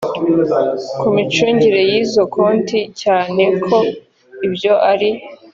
[0.99, 3.77] ku micungire y izo konti cyane ko
[4.47, 5.09] ibyo ari